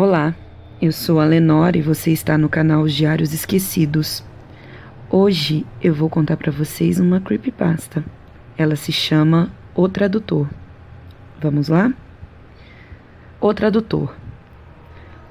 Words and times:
Olá, 0.00 0.32
eu 0.80 0.92
sou 0.92 1.18
a 1.18 1.24
Lenora 1.24 1.76
e 1.76 1.82
você 1.82 2.12
está 2.12 2.38
no 2.38 2.48
canal 2.48 2.82
Os 2.82 2.94
Diários 2.94 3.34
Esquecidos. 3.34 4.24
Hoje 5.10 5.66
eu 5.82 5.92
vou 5.92 6.08
contar 6.08 6.36
para 6.36 6.52
vocês 6.52 7.00
uma 7.00 7.20
creepypasta. 7.20 8.04
Ela 8.56 8.76
se 8.76 8.92
chama 8.92 9.50
O 9.74 9.88
Tradutor. 9.88 10.46
Vamos 11.42 11.66
lá? 11.66 11.92
O 13.40 13.52
Tradutor. 13.52 14.14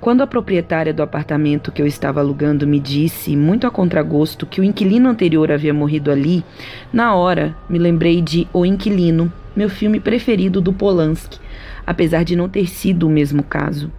Quando 0.01 0.21
a 0.21 0.27
proprietária 0.27 0.93
do 0.93 1.01
apartamento 1.01 1.71
que 1.71 1.81
eu 1.81 1.87
estava 1.87 2.19
alugando 2.19 2.67
me 2.67 2.81
disse, 2.81 3.37
muito 3.37 3.65
a 3.65 3.71
contragosto, 3.71 4.45
que 4.45 4.59
o 4.59 4.65
inquilino 4.65 5.07
anterior 5.07 5.49
havia 5.49 5.73
morrido 5.73 6.11
ali, 6.11 6.43
na 6.91 7.15
hora 7.15 7.55
me 7.69 7.79
lembrei 7.79 8.21
de 8.21 8.45
O 8.51 8.65
Inquilino, 8.65 9.31
meu 9.55 9.69
filme 9.69 10.01
preferido 10.01 10.59
do 10.59 10.73
Polanski, 10.73 11.39
apesar 11.85 12.23
de 12.23 12.35
não 12.35 12.49
ter 12.49 12.67
sido 12.67 13.07
o 13.07 13.09
mesmo 13.09 13.43
caso. 13.43 13.89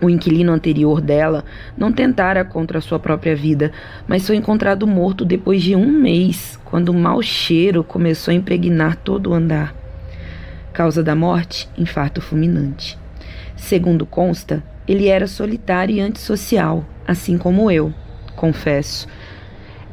O 0.00 0.08
inquilino 0.08 0.52
anterior 0.52 1.00
dela 1.00 1.44
não 1.76 1.92
tentara 1.92 2.44
contra 2.44 2.78
a 2.78 2.80
sua 2.80 3.00
própria 3.00 3.34
vida, 3.34 3.72
mas 4.06 4.26
foi 4.26 4.36
encontrado 4.36 4.86
morto 4.86 5.24
depois 5.24 5.60
de 5.60 5.74
um 5.74 5.90
mês, 5.90 6.58
quando 6.64 6.92
um 6.92 7.00
mau 7.00 7.20
cheiro 7.20 7.82
começou 7.82 8.30
a 8.30 8.34
impregnar 8.34 8.96
todo 8.96 9.30
o 9.30 9.34
andar. 9.34 9.74
Causa 10.72 11.02
da 11.02 11.16
morte: 11.16 11.68
infarto 11.76 12.20
fulminante. 12.20 12.96
Segundo 13.56 14.06
consta, 14.06 14.62
ele 14.86 15.08
era 15.08 15.26
solitário 15.26 15.96
e 15.96 16.00
antissocial, 16.00 16.84
assim 17.06 17.36
como 17.36 17.68
eu, 17.68 17.92
confesso. 18.36 19.08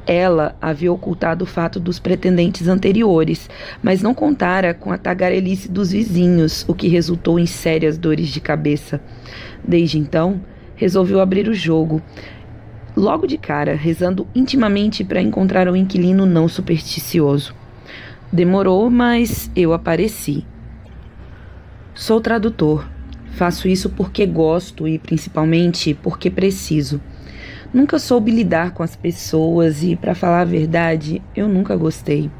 Ela 0.07 0.55
havia 0.61 0.93
ocultado 0.93 1.43
o 1.43 1.47
fato 1.47 1.79
dos 1.79 1.97
pretendentes 1.97 2.67
anteriores, 2.67 3.49
mas 3.81 4.03
não 4.03 4.13
contara 4.13 4.71
com 4.71 4.91
a 4.91 4.99
tagarelice 4.99 5.67
dos 5.67 5.91
vizinhos, 5.91 6.63
o 6.67 6.75
que 6.75 6.87
resultou 6.87 7.39
em 7.39 7.47
sérias 7.47 7.97
dores 7.97 8.27
de 8.27 8.39
cabeça. 8.39 9.01
Desde 9.67 9.97
então, 9.97 10.41
resolveu 10.75 11.19
abrir 11.19 11.47
o 11.47 11.53
jogo, 11.53 12.01
logo 12.95 13.25
de 13.25 13.37
cara, 13.37 13.75
rezando 13.75 14.27
intimamente 14.35 15.03
para 15.03 15.21
encontrar 15.21 15.67
um 15.67 15.75
inquilino 15.75 16.25
não 16.25 16.47
supersticioso. 16.47 17.55
Demorou, 18.31 18.89
mas 18.89 19.49
eu 19.55 19.73
apareci. 19.73 20.45
Sou 21.93 22.19
tradutor. 22.19 22.87
Faço 23.31 23.67
isso 23.67 23.89
porque 23.89 24.25
gosto 24.25 24.87
e 24.87 24.97
principalmente 24.99 25.93
porque 25.93 26.29
preciso. 26.29 27.01
Nunca 27.73 27.99
soube 27.99 28.31
lidar 28.31 28.71
com 28.71 28.83
as 28.83 28.95
pessoas 28.95 29.83
e, 29.83 29.95
para 29.95 30.15
falar 30.15 30.41
a 30.41 30.45
verdade, 30.45 31.21
eu 31.35 31.47
nunca 31.47 31.75
gostei. 31.75 32.31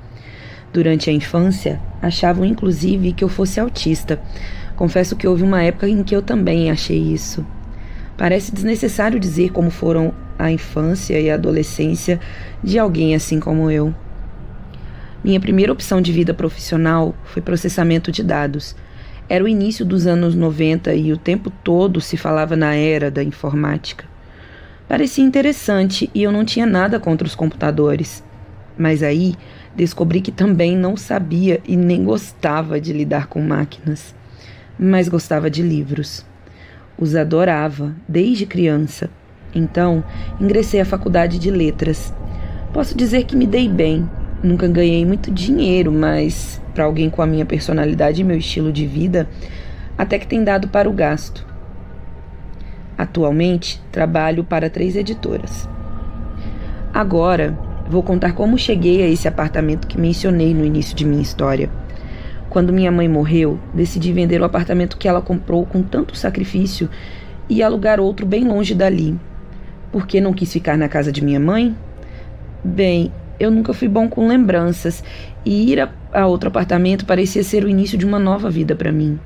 Durante 0.72 1.10
a 1.10 1.14
infância, 1.14 1.82
achavam 2.02 2.46
inclusive 2.46 3.14
que 3.14 3.24
eu 3.24 3.30
fosse 3.30 3.60
autista. 3.60 4.22
Confesso 4.76 5.16
que 5.16 5.28
houve 5.28 5.44
uma 5.44 5.62
época 5.64 5.88
em 5.88 6.04
que 6.04 6.16
eu 6.16 6.22
também 6.22 6.70
achei 6.70 6.98
isso. 6.98 7.46
Parece 8.18 8.54
desnecessário 8.54 9.20
dizer 9.20 9.52
como 9.52 9.70
foram 9.70 10.14
a 10.38 10.52
infância 10.52 11.20
e 11.20 11.30
a 11.30 11.36
adolescência 11.36 12.20
de 12.64 12.78
alguém 12.78 13.16
assim 13.16 13.40
como 13.40 13.72
eu. 13.72 13.94
Minha 15.24 15.40
primeira 15.40 15.72
opção 15.72 16.02
de 16.02 16.12
vida 16.12 16.34
profissional 16.34 17.16
foi 17.24 17.42
processamento 17.42 18.12
de 18.12 18.24
dados. 18.24 18.76
Era 19.28 19.44
o 19.44 19.48
início 19.48 19.84
dos 19.84 20.06
anos 20.06 20.36
90 20.36 20.94
e 20.94 21.12
o 21.12 21.18
tempo 21.18 21.50
todo 21.64 22.00
se 22.00 22.16
falava 22.16 22.56
na 22.56 22.76
era 22.76 23.10
da 23.10 23.24
informática. 23.24 24.06
Parecia 24.88 25.24
interessante 25.24 26.12
e 26.14 26.22
eu 26.22 26.32
não 26.32 26.46
tinha 26.46 26.66
nada 26.66 27.00
contra 27.00 27.26
os 27.26 27.34
computadores. 27.34 28.24
Mas 28.78 29.02
aí 29.02 29.36
descobri 29.76 30.22
que 30.22 30.32
também 30.32 30.78
não 30.78 30.96
sabia 30.96 31.60
e 31.66 31.76
nem 31.76 32.04
gostava 32.04 32.80
de 32.80 32.94
lidar 32.94 33.28
com 33.28 33.42
máquinas. 33.42 34.14
Mas 34.78 35.08
gostava 35.08 35.50
de 35.50 35.62
livros. 35.62 36.26
Os 36.98 37.16
adorava 37.16 37.96
desde 38.08 38.46
criança. 38.46 39.10
Então, 39.54 40.04
ingressei 40.40 40.82
à 40.82 40.86
faculdade 40.86 41.40
de 41.40 41.50
letras. 41.50 42.14
Posso 42.74 42.98
dizer 42.98 43.24
que 43.24 43.36
me 43.36 43.48
dei 43.48 43.70
bem. 43.70 44.10
Nunca 44.44 44.68
ganhei 44.68 45.06
muito 45.06 45.32
dinheiro, 45.32 45.92
mas 45.92 46.62
para 46.74 46.84
alguém 46.84 47.10
com 47.10 47.22
a 47.22 47.26
minha 47.26 47.46
personalidade 47.46 48.20
e 48.20 48.24
meu 48.24 48.38
estilo 48.38 48.72
de 48.72 48.86
vida, 48.86 49.30
até 49.98 50.20
que 50.20 50.28
tem 50.28 50.44
dado 50.44 50.68
para 50.68 50.90
o 50.90 50.94
gasto. 50.94 51.48
Atualmente, 52.98 53.82
trabalho 53.92 54.44
para 54.44 54.70
três 54.70 54.96
editoras. 54.96 55.68
Agora, 56.94 57.58
vou 57.90 58.04
contar 58.04 58.34
como 58.34 58.58
cheguei 58.58 59.04
a 59.04 59.08
esse 59.08 59.28
apartamento 59.28 59.88
que 59.88 60.00
mencionei 60.00 60.54
no 60.54 60.66
início 60.66 60.96
de 60.96 61.06
minha 61.06 61.22
história. 61.22 61.70
Quando 62.56 62.72
minha 62.72 62.90
mãe 62.90 63.06
morreu, 63.06 63.60
decidi 63.74 64.14
vender 64.14 64.40
o 64.40 64.46
apartamento 64.46 64.96
que 64.96 65.10
ela 65.10 65.22
comprou 65.22 65.66
com 65.66 65.84
tanto 65.84 66.16
sacrifício 66.16 66.90
e 67.50 67.62
alugar 67.62 68.00
outro 68.00 68.26
bem 68.26 68.48
longe 68.48 68.74
dali. 68.74 69.20
Por 69.92 70.08
que 70.08 70.22
não 70.22 70.32
quis 70.32 70.54
ficar 70.54 70.78
na 70.78 70.88
casa 70.88 71.12
de 71.12 71.22
minha 71.22 71.38
mãe? 71.38 71.76
Bem, 72.64 73.12
eu 73.38 73.52
nunca 73.52 73.74
fui 73.74 73.90
bom 73.90 74.08
com 74.08 74.26
lembranças 74.26 75.04
e 75.44 75.74
ir 75.74 75.82
a, 75.82 75.92
a 76.14 76.28
outro 76.28 76.48
apartamento 76.48 77.06
parecia 77.06 77.44
ser 77.44 77.66
o 77.66 77.68
início 77.68 77.98
de 77.98 78.06
uma 78.06 78.20
nova 78.20 78.50
vida 78.50 78.74
para 78.74 78.90
mim. 78.90 79.20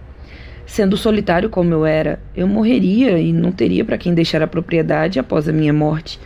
Sendo 0.65 0.97
solitário 0.97 1.51
como 1.51 1.71
eu 1.71 1.85
era, 1.85 2.19
eu 2.35 2.47
morreria 2.47 3.19
e 3.19 3.31
não 3.31 3.51
teria 3.51 3.85
para 3.85 3.99
quem 3.99 4.15
deixar 4.15 4.41
a 4.41 4.47
propriedade 4.47 5.19
após 5.19 5.47
a 5.47 5.53
minha 5.53 5.71
morte. 5.71 6.19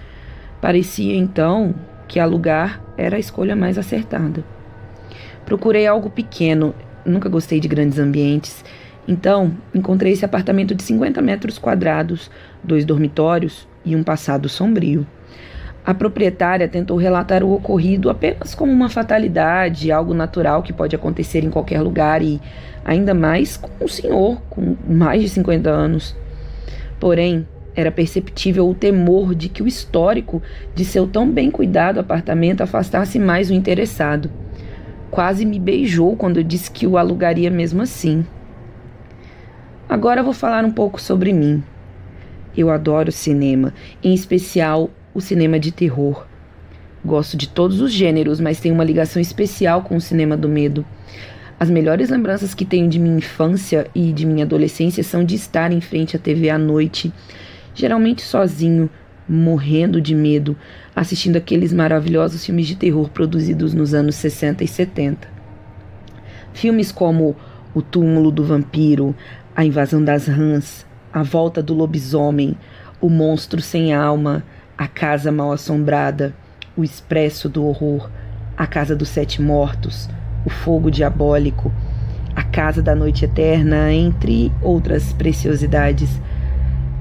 Parecia 0.62 1.18
então 1.18 1.75
que 2.08 2.18
alugar 2.18 2.81
era 2.97 3.18
a 3.18 3.19
escolha 3.19 3.58
mais 3.58 3.78
acertada. 3.78 4.42
Procurei 5.46 5.86
algo 5.86 6.09
pequeno, 6.09 6.74
nunca 7.06 7.30
gostei 7.30 7.59
de 7.59 7.68
grandes 7.68 8.00
ambientes, 8.00 8.64
então 9.08 9.53
encontrei 9.74 10.14
esse 10.14 10.25
apartamento 10.25 10.74
de 10.74 10.84
50 10.84 11.22
metros 11.22 11.58
quadrados, 11.58 12.31
dois 12.64 12.86
dormitórios 12.86 13.68
e 13.86 13.96
um 13.96 14.03
passado 14.03 14.47
sombrio. 14.47 15.06
A 15.86 15.94
proprietária 15.94 16.68
tentou 16.68 16.96
relatar 16.96 17.44
o 17.44 17.53
ocorrido 17.53 18.09
apenas 18.09 18.56
como 18.56 18.72
uma 18.72 18.88
fatalidade, 18.88 19.92
algo 19.92 20.13
natural 20.13 20.63
que 20.63 20.72
pode 20.72 20.96
acontecer 20.96 21.44
em 21.44 21.50
qualquer 21.50 21.81
lugar 21.81 22.22
e 22.22 22.40
ainda 22.86 23.13
mais 23.13 23.58
com 23.58 23.84
um 23.84 23.88
senhor 23.88 24.42
com 24.50 24.78
mais 24.88 25.22
de 25.22 25.28
50 25.28 25.69
anos. 25.69 26.16
Porém, 27.02 27.46
era 27.75 27.92
perceptível 27.92 28.69
o 28.69 28.74
temor 28.74 29.36
de 29.36 29.50
que 29.50 29.62
o 29.62 29.68
histórico 29.68 30.42
de 30.74 30.86
seu 30.86 31.06
tão 31.06 31.30
bem 31.30 31.52
cuidado 31.52 32.00
apartamento 32.00 32.62
afastasse 32.62 33.19
mais 33.19 33.50
o 33.50 33.53
interessado. 33.53 34.30
Quase 35.13 35.46
me 35.46 35.59
beijou 35.59 36.16
quando 36.16 36.38
eu 36.38 36.44
disse 36.44 36.72
que 36.72 36.88
o 36.88 36.97
alugaria 36.97 37.51
mesmo 37.51 37.84
assim. 37.84 38.25
Agora 39.88 40.24
vou 40.24 40.34
falar 40.34 40.66
um 40.66 40.72
pouco 40.72 41.00
sobre 41.00 41.31
mim. 41.31 41.63
Eu 42.57 42.72
adoro 42.72 43.12
cinema, 43.12 43.75
em 44.03 44.12
especial 44.12 44.90
o 45.13 45.22
cinema 45.22 45.59
de 45.59 45.72
terror. 45.72 46.25
Gosto 47.06 47.38
de 47.38 47.47
todos 47.47 47.79
os 47.79 47.91
gêneros, 47.91 48.40
mas 48.40 48.59
tenho 48.59 48.74
uma 48.74 48.84
ligação 48.84 49.22
especial 49.22 49.84
com 49.84 49.96
o 49.97 50.01
cinema 50.01 50.35
do 50.35 50.50
medo. 50.50 50.84
As 51.59 51.69
melhores 51.69 52.09
lembranças 52.09 52.56
que 52.56 52.66
tenho 52.66 52.90
de 52.90 52.97
minha 52.97 53.18
infância 53.18 53.85
e 53.94 54.12
de 54.12 54.25
minha 54.25 54.45
adolescência 54.45 55.03
são 55.03 55.24
de 55.24 55.35
estar 55.35 55.72
em 55.72 55.80
frente 55.80 56.16
à 56.16 56.19
TV 56.19 56.50
à 56.50 56.57
noite, 56.57 57.13
geralmente 57.75 58.24
sozinho, 58.24 58.90
morrendo 59.28 60.02
de 60.02 60.14
medo, 60.14 60.58
assistindo 60.96 61.38
aqueles 61.38 61.72
maravilhosos 61.72 62.46
filmes 62.46 62.68
de 62.68 62.76
terror 62.76 63.10
produzidos 63.10 63.74
nos 63.74 63.94
anos 63.94 64.16
60 64.16 64.64
e 64.64 64.68
70. 64.68 65.28
Filmes 66.54 66.92
como 66.92 67.36
O 67.74 67.82
Túmulo 67.82 68.32
do 68.32 68.44
Vampiro, 68.44 69.16
A 69.56 69.66
Invasão 69.66 70.04
das 70.04 70.28
Rãs, 70.28 70.86
A 71.12 71.24
Volta 71.24 71.64
do 71.64 71.74
Lobisomem, 71.74 72.58
O 73.02 73.10
Monstro 73.10 73.62
Sem 73.62 73.94
Alma, 73.94 74.44
a 74.78 74.88
Casa 74.88 75.32
Mal 75.32 75.52
Assombrada, 75.52 76.34
O 76.76 76.84
Expresso 76.84 77.48
do 77.48 77.66
Horror, 77.66 78.10
A 78.58 78.68
Casa 78.68 78.96
dos 78.96 79.10
Sete 79.10 79.42
Mortos, 79.42 80.10
O 80.46 80.50
Fogo 80.50 80.92
Diabólico, 80.92 81.72
A 82.36 82.44
Casa 82.44 82.82
da 82.82 82.94
Noite 82.94 83.26
Eterna, 83.26 83.94
entre 83.94 84.52
outras 84.62 85.14
preciosidades. 85.14 86.20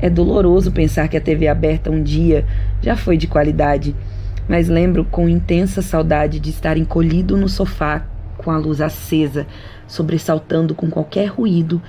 É 0.03 0.11
doloroso 0.11 0.73
pensar 0.73 1.07
que 1.07 1.17
a 1.17 1.21
TV 1.21 1.47
aberta 1.47 1.89
um 1.89 2.03
dia 2.03 2.45
já 2.83 2.97
foi 2.97 3.17
de 3.17 3.29
qualidade, 3.29 3.95
mas 4.49 4.69
lembro 4.69 5.05
com 5.05 5.29
intensa 5.29 5.81
saudade 5.81 6.41
de 6.41 6.51
estar 6.51 6.77
encolhido 6.77 7.37
no 7.37 7.49
sofá 7.49 8.05
com 8.37 8.51
a 8.51 8.59
luz 8.59 8.81
acesa, 8.81 9.47
sobressaltando 9.87 10.75
com 10.75 10.91
qualquer 10.91 11.27
ruído, 11.27 11.81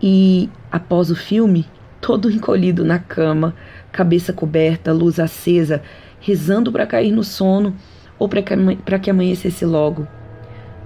e, 0.00 0.48
após 0.70 1.10
o 1.10 1.16
filme, 1.16 1.66
todo 2.00 2.30
encolhido 2.32 2.84
na 2.84 3.00
cama, 3.00 3.52
cabeça 3.90 4.32
coberta, 4.32 4.92
luz 4.92 5.18
acesa, 5.18 5.82
rezando 6.20 6.70
para 6.70 6.86
cair 6.86 7.10
no 7.10 7.24
sono 7.24 7.74
ou 8.16 8.28
para 8.28 9.00
que, 9.00 9.10
amanhecesse 9.10 9.64
logo. 9.64 10.06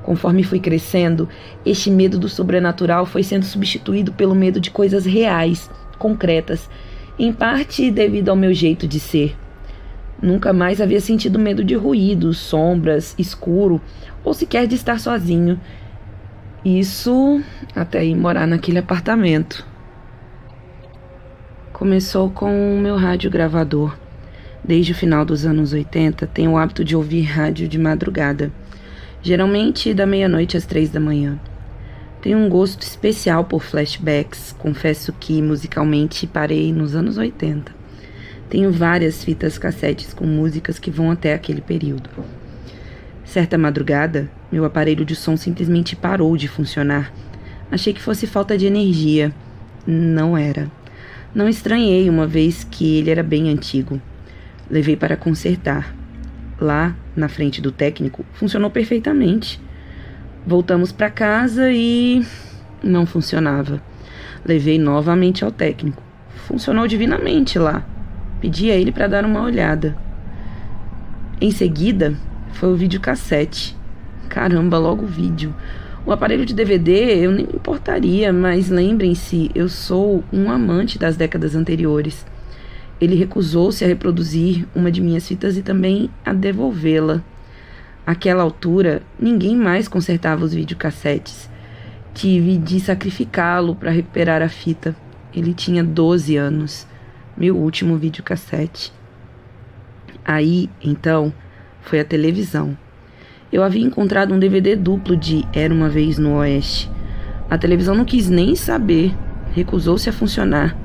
Conforme 0.02 0.42
fui 0.42 0.58
crescendo, 0.58 1.28
este 1.66 1.90
medo 1.90 2.18
do 2.18 2.30
sobrenatural 2.30 3.04
foi 3.04 3.22
sendo 3.22 3.44
substituído 3.44 4.10
pelo 4.10 4.34
medo 4.34 4.58
de 4.58 4.70
coisas 4.70 5.04
reais, 5.04 5.70
concretas, 6.02 6.68
em 7.16 7.32
parte 7.32 7.88
devido 7.88 8.30
ao 8.30 8.36
meu 8.36 8.52
jeito 8.52 8.88
de 8.88 8.98
ser. 8.98 9.36
Nunca 10.20 10.52
mais 10.52 10.80
havia 10.80 11.00
sentido 11.00 11.38
medo 11.38 11.62
de 11.62 11.76
ruídos, 11.76 12.38
sombras, 12.38 13.14
escuro 13.16 13.80
ou 14.24 14.34
sequer 14.34 14.66
de 14.66 14.74
estar 14.74 14.98
sozinho. 14.98 15.60
Isso 16.64 17.40
até 17.74 18.04
ir 18.04 18.16
morar 18.16 18.48
naquele 18.48 18.78
apartamento. 18.78 19.64
começou 21.72 22.30
com 22.30 22.76
o 22.76 22.80
meu 22.80 22.96
rádio 22.96 23.30
gravador. 23.30 23.96
Desde 24.64 24.92
o 24.92 24.94
final 24.94 25.24
dos 25.24 25.44
anos 25.44 25.72
80, 25.72 26.26
tenho 26.28 26.52
o 26.52 26.56
hábito 26.56 26.84
de 26.84 26.94
ouvir 26.94 27.22
rádio 27.22 27.66
de 27.66 27.76
madrugada, 27.78 28.52
geralmente 29.20 29.92
da 29.92 30.06
meia-noite 30.06 30.56
às 30.56 30.64
três 30.64 30.90
da 30.90 31.00
manhã. 31.00 31.40
Tenho 32.22 32.38
um 32.38 32.48
gosto 32.48 32.82
especial 32.82 33.42
por 33.42 33.64
flashbacks, 33.64 34.54
confesso 34.56 35.12
que 35.12 35.42
musicalmente 35.42 36.24
parei 36.24 36.72
nos 36.72 36.94
anos 36.94 37.18
80. 37.18 37.72
Tenho 38.48 38.70
várias 38.70 39.24
fitas 39.24 39.58
cassetes 39.58 40.14
com 40.14 40.24
músicas 40.24 40.78
que 40.78 40.88
vão 40.88 41.10
até 41.10 41.34
aquele 41.34 41.60
período. 41.60 42.08
Certa 43.24 43.58
madrugada, 43.58 44.30
meu 44.52 44.64
aparelho 44.64 45.04
de 45.04 45.16
som 45.16 45.36
simplesmente 45.36 45.96
parou 45.96 46.36
de 46.36 46.46
funcionar. 46.46 47.12
Achei 47.72 47.92
que 47.92 48.00
fosse 48.00 48.24
falta 48.24 48.56
de 48.56 48.66
energia. 48.66 49.34
Não 49.84 50.38
era. 50.38 50.70
Não 51.34 51.48
estranhei, 51.48 52.08
uma 52.08 52.26
vez 52.26 52.62
que 52.62 52.98
ele 52.98 53.10
era 53.10 53.24
bem 53.24 53.48
antigo. 53.48 54.00
Levei 54.70 54.94
para 54.94 55.16
consertar. 55.16 55.92
Lá, 56.60 56.94
na 57.16 57.28
frente 57.28 57.60
do 57.60 57.72
técnico, 57.72 58.24
funcionou 58.32 58.70
perfeitamente. 58.70 59.60
Voltamos 60.46 60.90
para 60.90 61.08
casa 61.08 61.70
e 61.70 62.26
não 62.82 63.06
funcionava. 63.06 63.80
Levei 64.44 64.76
novamente 64.76 65.44
ao 65.44 65.52
técnico. 65.52 66.02
Funcionou 66.46 66.88
divinamente 66.88 67.58
lá. 67.58 67.84
Pedi 68.40 68.68
a 68.70 68.74
ele 68.74 68.90
para 68.90 69.06
dar 69.06 69.24
uma 69.24 69.42
olhada. 69.42 69.96
Em 71.40 71.52
seguida, 71.52 72.16
foi 72.54 72.72
o 72.72 72.76
videocassete. 72.76 73.76
Caramba, 74.28 74.78
logo 74.78 75.04
o 75.04 75.08
vídeo. 75.08 75.54
O 76.04 76.10
aparelho 76.10 76.44
de 76.44 76.54
DVD 76.54 77.24
eu 77.24 77.30
nem 77.30 77.46
me 77.46 77.54
importaria, 77.54 78.32
mas 78.32 78.68
lembrem-se, 78.68 79.48
eu 79.54 79.68
sou 79.68 80.24
um 80.32 80.50
amante 80.50 80.98
das 80.98 81.16
décadas 81.16 81.54
anteriores. 81.54 82.26
Ele 83.00 83.14
recusou-se 83.14 83.84
a 83.84 83.86
reproduzir 83.86 84.66
uma 84.74 84.90
de 84.90 85.00
minhas 85.00 85.26
fitas 85.28 85.56
e 85.56 85.62
também 85.62 86.10
a 86.24 86.32
devolvê-la. 86.32 87.22
Àquela 88.06 88.42
altura, 88.42 89.02
ninguém 89.18 89.56
mais 89.56 89.86
consertava 89.86 90.44
os 90.44 90.52
videocassetes. 90.52 91.48
Tive 92.12 92.58
de 92.58 92.80
sacrificá-lo 92.80 93.76
para 93.76 93.90
recuperar 93.90 94.42
a 94.42 94.48
fita. 94.48 94.94
Ele 95.32 95.54
tinha 95.54 95.84
12 95.84 96.36
anos. 96.36 96.86
Meu 97.36 97.56
último 97.56 97.96
videocassete. 97.96 98.92
Aí, 100.24 100.68
então, 100.82 101.32
foi 101.80 102.00
a 102.00 102.04
televisão. 102.04 102.76
Eu 103.52 103.62
havia 103.62 103.84
encontrado 103.84 104.34
um 104.34 104.38
DVD 104.38 104.74
duplo 104.74 105.16
de 105.16 105.44
Era 105.52 105.72
uma 105.72 105.88
Vez 105.88 106.18
no 106.18 106.36
Oeste. 106.36 106.90
A 107.48 107.58
televisão 107.58 107.94
não 107.94 108.04
quis 108.04 108.28
nem 108.28 108.56
saber, 108.56 109.14
recusou-se 109.54 110.08
a 110.08 110.12
funcionar. 110.12 110.76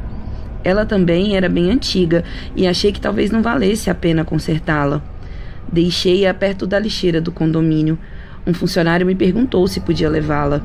Ela 0.63 0.85
também 0.85 1.37
era 1.37 1.47
bem 1.47 1.71
antiga 1.71 2.23
e 2.55 2.67
achei 2.67 2.91
que 2.91 2.99
talvez 2.99 3.31
não 3.31 3.41
valesse 3.41 3.89
a 3.89 3.95
pena 3.95 4.25
consertá-la. 4.25 5.01
Deixei-a 5.71 6.33
perto 6.33 6.65
da 6.65 6.79
lixeira 6.79 7.19
do 7.19 7.31
condomínio. 7.31 7.97
Um 8.45 8.53
funcionário 8.53 9.05
me 9.05 9.15
perguntou 9.15 9.67
se 9.67 9.79
podia 9.79 10.09
levá-la. 10.09 10.61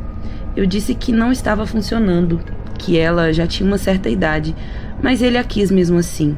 Eu 0.56 0.66
disse 0.66 0.94
que 0.94 1.10
não 1.10 1.32
estava 1.32 1.66
funcionando, 1.66 2.40
que 2.78 2.99
ela 2.99 3.32
já 3.32 3.46
tinha 3.46 3.66
uma 3.66 3.78
certa 3.78 4.08
idade, 4.08 4.54
mas 5.02 5.22
ele 5.22 5.38
a 5.38 5.44
quis 5.44 5.70
mesmo 5.70 5.99
assim. 5.99 6.37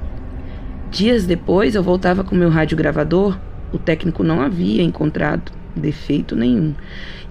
Dias 0.91 1.27
depois, 1.27 1.75
eu 1.75 1.83
voltava 1.83 2.23
com 2.23 2.35
meu 2.35 2.49
rádio 2.49 2.77
gravador. 2.77 3.37
O 3.73 3.79
técnico 3.79 4.23
não 4.23 4.41
havia 4.41 4.83
encontrado 4.83 5.53
defeito 5.75 6.37
nenhum. 6.37 6.75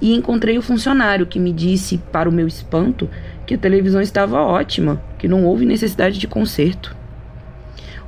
E 0.02 0.14
encontrei 0.14 0.58
o 0.58 0.62
funcionário 0.62 1.26
que 1.26 1.40
me 1.40 1.54
disse, 1.54 1.98
para 2.12 2.28
o 2.28 2.32
meu 2.32 2.46
espanto, 2.46 3.10
que 3.46 3.54
a 3.54 3.58
televisão 3.58 4.02
estava 4.02 4.42
ótima, 4.42 5.02
que 5.18 5.28
não 5.28 5.46
houve 5.46 5.66
necessidade 5.66 6.20
de 6.20 6.28
conserto. 6.28 6.96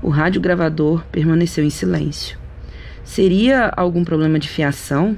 O 0.01 0.09
rádio 0.09 0.41
gravador 0.41 1.03
permaneceu 1.11 1.63
em 1.63 1.69
silêncio. 1.69 2.37
Seria 3.05 3.71
algum 3.77 4.03
problema 4.03 4.39
de 4.39 4.49
fiação? 4.49 5.15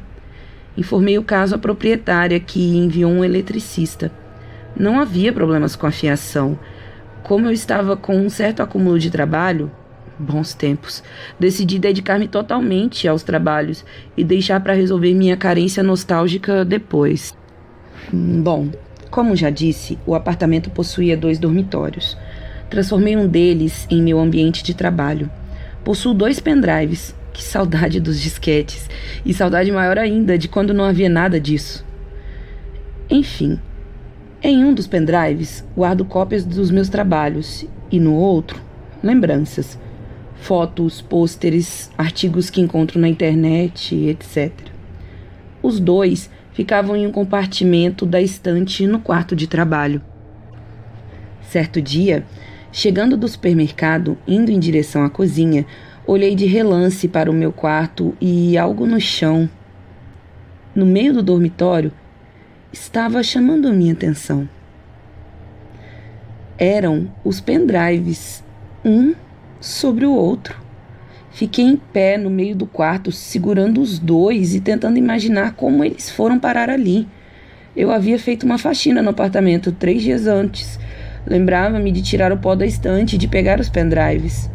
Informei 0.78 1.18
o 1.18 1.24
caso 1.24 1.56
à 1.56 1.58
proprietária, 1.58 2.40
que 2.40 2.78
enviou 2.78 3.10
um 3.10 3.24
eletricista. 3.24 4.12
Não 4.76 5.00
havia 5.00 5.34
problemas 5.34 5.76
com 5.76 5.88
a 5.88 5.92
fiação. 5.92 6.60
Como 7.24 7.48
eu 7.48 7.52
estava 7.52 7.98
com 7.98 8.16
um 8.16 8.30
certo 8.30 8.62
acúmulo 8.62 9.00
de 9.00 9.10
trabalho, 9.10 9.72
bons 10.20 10.54
tempos, 10.54 11.02
decidi 11.40 11.80
dedicar-me 11.80 12.28
totalmente 12.28 13.08
aos 13.08 13.24
trabalhos 13.24 13.84
e 14.16 14.24
deixar 14.24 14.60
para 14.60 14.74
resolver 14.74 15.14
minha 15.14 15.38
carência 15.38 15.82
nostálgica 15.82 16.64
depois. 16.64 17.36
Bom, 18.12 18.70
como 19.10 19.36
já 19.36 19.50
disse, 19.50 19.98
o 20.06 20.14
apartamento 20.14 20.70
possuía 20.70 21.18
dois 21.18 21.40
dormitórios. 21.40 22.18
Transformei 22.70 23.16
um 23.16 23.28
deles 23.28 23.88
em 23.90 24.02
meu 24.02 24.20
ambiente 24.20 24.62
de 24.62 24.74
trabalho. 24.74 25.32
Possuo 25.84 26.14
dois 26.14 26.40
pendrives, 26.40 27.16
que 27.38 27.44
saudade 27.44 28.00
dos 28.00 28.20
disquetes. 28.20 28.90
E 29.24 29.32
saudade 29.32 29.72
maior 29.72 30.00
ainda 30.00 30.40
de 30.40 30.48
quando 30.48 30.74
não 30.74 30.84
havia 30.84 31.08
nada 31.08 31.40
disso. 31.40 31.86
Enfim, 33.08 33.60
em 34.42 34.66
um 34.66 34.74
dos 34.74 34.88
pendrives 34.88 35.64
guardo 35.78 36.04
cópias 36.04 36.44
dos 36.44 36.72
meus 36.72 36.90
trabalhos 36.90 37.64
e 37.92 38.00
no 38.00 38.16
outro, 38.16 38.60
lembranças. 39.04 39.78
Fotos, 40.40 41.00
pôsteres, 41.00 41.92
artigos 41.96 42.50
que 42.50 42.60
encontro 42.60 43.00
na 43.00 43.08
internet, 43.08 43.96
etc. 43.96 44.52
Os 45.62 45.80
dois 45.80 46.32
ficavam 46.54 46.96
em 46.96 47.06
um 47.06 47.12
compartimento 47.12 48.04
da 48.04 48.20
estante 48.20 48.88
no 48.88 49.00
quarto 49.00 49.36
de 49.36 49.46
trabalho. 49.46 50.02
Certo 51.42 51.82
dia, 51.82 52.26
chegando 52.72 53.16
do 53.16 53.28
supermercado, 53.28 54.18
indo 54.28 54.52
em 54.52 54.60
direção 54.60 55.04
à 55.04 55.10
cozinha, 55.10 55.66
Olhei 56.10 56.36
de 56.36 56.46
relance 56.46 57.06
para 57.06 57.30
o 57.30 57.34
meu 57.34 57.52
quarto 57.52 58.16
e 58.22 58.58
algo 58.58 58.86
no 58.86 58.98
chão, 58.98 59.50
no 60.74 60.86
meio 60.86 61.14
do 61.14 61.22
dormitório, 61.22 61.92
estava 62.72 63.22
chamando 63.22 63.74
minha 63.74 63.92
atenção. 63.92 64.48
Eram 66.58 67.12
os 67.26 67.42
pendrives, 67.42 68.42
um 68.86 69.14
sobre 69.60 70.06
o 70.06 70.14
outro. 70.14 70.56
Fiquei 71.30 71.66
em 71.66 71.76
pé 71.76 72.18
no 72.18 72.30
meio 72.30 72.56
do 72.56 72.66
quarto, 72.66 73.12
segurando 73.12 73.82
os 73.82 74.00
dois 74.00 74.56
e 74.56 74.62
tentando 74.62 74.98
imaginar 74.98 75.56
como 75.56 75.84
eles 75.84 76.10
foram 76.10 76.40
parar 76.40 76.70
ali. 76.70 77.06
Eu 77.76 77.92
havia 77.92 78.18
feito 78.18 78.46
uma 78.46 78.58
faxina 78.58 79.02
no 79.02 79.10
apartamento 79.10 79.74
três 79.74 80.02
dias 80.02 80.26
antes. 80.26 80.80
Lembrava-me 81.26 81.92
de 81.92 82.02
tirar 82.02 82.32
o 82.32 82.38
pó 82.38 82.56
da 82.56 82.66
estante 82.66 83.18
e 83.18 83.20
de 83.20 83.28
pegar 83.28 83.60
os 83.60 83.68
pendrives. 83.68 84.50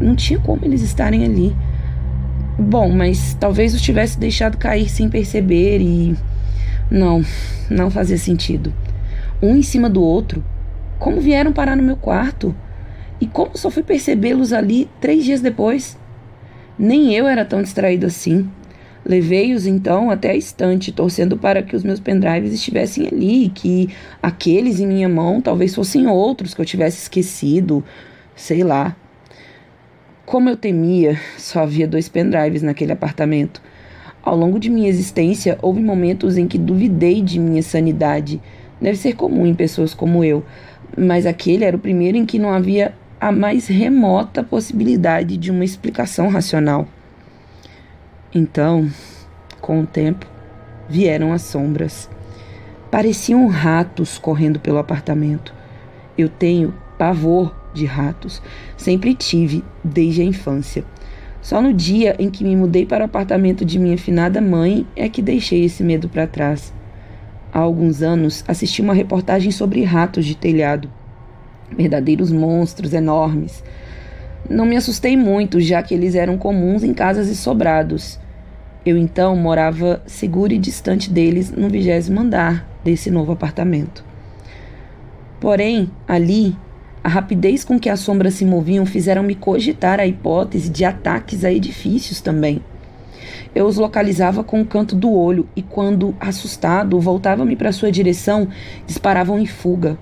Não 0.00 0.14
tinha 0.14 0.38
como 0.38 0.64
eles 0.64 0.82
estarem 0.82 1.24
ali. 1.24 1.54
Bom, 2.58 2.90
mas 2.90 3.36
talvez 3.38 3.74
os 3.74 3.82
tivesse 3.82 4.18
deixado 4.18 4.56
cair 4.56 4.88
sem 4.88 5.08
perceber 5.08 5.80
e. 5.80 6.16
Não, 6.90 7.22
não 7.70 7.90
fazia 7.90 8.18
sentido. 8.18 8.72
Um 9.42 9.56
em 9.56 9.62
cima 9.62 9.88
do 9.88 10.02
outro. 10.02 10.44
Como 10.98 11.20
vieram 11.20 11.52
parar 11.52 11.76
no 11.76 11.82
meu 11.82 11.96
quarto? 11.96 12.54
E 13.20 13.26
como 13.26 13.56
só 13.56 13.70
fui 13.70 13.82
percebê-los 13.82 14.52
ali 14.52 14.88
três 15.00 15.24
dias 15.24 15.40
depois? 15.40 15.96
Nem 16.78 17.14
eu 17.14 17.26
era 17.26 17.44
tão 17.44 17.62
distraído 17.62 18.06
assim. 18.06 18.48
Levei-os 19.04 19.66
então 19.66 20.10
até 20.10 20.30
a 20.30 20.36
estante, 20.36 20.92
torcendo 20.92 21.36
para 21.36 21.62
que 21.62 21.74
os 21.74 21.82
meus 21.82 22.00
pendrives 22.00 22.52
estivessem 22.52 23.06
ali, 23.06 23.48
que 23.48 23.88
aqueles 24.22 24.80
em 24.80 24.86
minha 24.86 25.08
mão 25.08 25.40
talvez 25.40 25.74
fossem 25.74 26.06
outros 26.06 26.54
que 26.54 26.60
eu 26.60 26.66
tivesse 26.66 27.02
esquecido, 27.02 27.82
sei 28.34 28.62
lá. 28.62 28.96
Como 30.28 30.50
eu 30.50 30.58
temia, 30.58 31.18
só 31.38 31.60
havia 31.60 31.88
dois 31.88 32.06
pendrives 32.06 32.60
naquele 32.60 32.92
apartamento. 32.92 33.62
Ao 34.22 34.36
longo 34.36 34.60
de 34.60 34.68
minha 34.68 34.90
existência, 34.90 35.58
houve 35.62 35.80
momentos 35.80 36.36
em 36.36 36.46
que 36.46 36.58
duvidei 36.58 37.22
de 37.22 37.38
minha 37.38 37.62
sanidade. 37.62 38.38
Deve 38.78 38.98
ser 38.98 39.14
comum 39.14 39.46
em 39.46 39.54
pessoas 39.54 39.94
como 39.94 40.22
eu, 40.22 40.44
mas 40.94 41.24
aquele 41.24 41.64
era 41.64 41.74
o 41.74 41.80
primeiro 41.80 42.18
em 42.18 42.26
que 42.26 42.38
não 42.38 42.52
havia 42.52 42.94
a 43.18 43.32
mais 43.32 43.68
remota 43.68 44.44
possibilidade 44.44 45.38
de 45.38 45.50
uma 45.50 45.64
explicação 45.64 46.28
racional. 46.28 46.86
Então, 48.34 48.86
com 49.62 49.80
o 49.80 49.86
tempo, 49.86 50.26
vieram 50.90 51.32
as 51.32 51.40
sombras. 51.40 52.06
Pareciam 52.90 53.46
ratos 53.46 54.18
correndo 54.18 54.60
pelo 54.60 54.76
apartamento. 54.76 55.54
Eu 56.18 56.28
tenho 56.28 56.74
pavor 56.98 57.56
de 57.78 57.86
ratos. 57.86 58.42
Sempre 58.76 59.14
tive, 59.14 59.64
desde 59.82 60.20
a 60.20 60.24
infância. 60.24 60.84
Só 61.40 61.62
no 61.62 61.72
dia 61.72 62.16
em 62.18 62.28
que 62.28 62.44
me 62.44 62.56
mudei 62.56 62.84
para 62.84 63.04
o 63.04 63.06
apartamento 63.06 63.64
de 63.64 63.78
minha 63.78 63.96
finada 63.96 64.40
mãe 64.40 64.86
é 64.96 65.08
que 65.08 65.22
deixei 65.22 65.64
esse 65.64 65.82
medo 65.82 66.08
para 66.08 66.26
trás. 66.26 66.72
Há 67.52 67.60
alguns 67.60 68.02
anos 68.02 68.44
assisti 68.46 68.82
uma 68.82 68.92
reportagem 68.92 69.50
sobre 69.50 69.82
ratos 69.82 70.26
de 70.26 70.36
telhado. 70.36 70.90
Verdadeiros 71.74 72.30
monstros 72.30 72.92
enormes. 72.92 73.62
Não 74.48 74.66
me 74.66 74.76
assustei 74.76 75.16
muito, 75.16 75.60
já 75.60 75.82
que 75.82 75.94
eles 75.94 76.14
eram 76.14 76.36
comuns 76.36 76.82
em 76.82 76.92
casas 76.92 77.28
e 77.28 77.36
sobrados. 77.36 78.18
Eu 78.84 78.96
então 78.96 79.36
morava 79.36 80.02
seguro 80.06 80.52
e 80.52 80.58
distante 80.58 81.10
deles 81.10 81.50
no 81.50 81.68
vigésimo 81.68 82.20
andar 82.20 82.66
desse 82.82 83.10
novo 83.10 83.32
apartamento. 83.32 84.04
Porém, 85.40 85.90
ali 86.06 86.56
A 87.02 87.08
rapidez 87.08 87.64
com 87.64 87.78
que 87.78 87.88
as 87.88 88.00
sombras 88.00 88.34
se 88.34 88.44
moviam 88.44 88.84
fizeram-me 88.84 89.34
cogitar 89.34 90.00
a 90.00 90.06
hipótese 90.06 90.68
de 90.68 90.84
ataques 90.84 91.44
a 91.44 91.52
edifícios 91.52 92.20
também. 92.20 92.60
Eu 93.54 93.66
os 93.66 93.76
localizava 93.76 94.44
com 94.44 94.60
o 94.60 94.66
canto 94.66 94.94
do 94.94 95.12
olho 95.12 95.48
e, 95.56 95.62
quando 95.62 96.14
assustado, 96.20 97.00
voltava-me 97.00 97.56
para 97.56 97.72
sua 97.72 97.90
direção, 97.90 98.48
disparavam 98.86 99.38
em 99.38 99.46
fuga. 99.46 99.98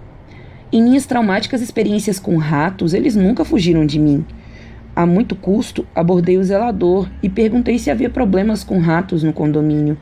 Em 0.72 0.82
minhas 0.82 1.06
traumáticas 1.06 1.60
experiências 1.60 2.18
com 2.18 2.36
ratos, 2.36 2.92
eles 2.92 3.14
nunca 3.14 3.44
fugiram 3.44 3.86
de 3.86 3.98
mim. 3.98 4.24
A 4.94 5.06
muito 5.06 5.36
custo, 5.36 5.86
abordei 5.94 6.38
o 6.38 6.44
zelador 6.44 7.08
e 7.22 7.28
perguntei 7.28 7.78
se 7.78 7.90
havia 7.90 8.10
problemas 8.10 8.64
com 8.64 8.78
ratos 8.78 9.22
no 9.22 9.32
condomínio. 9.32 9.96